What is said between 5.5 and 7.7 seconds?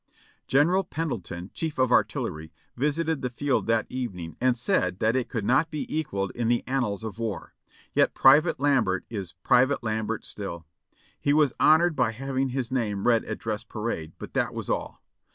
be equaled in the annals of war;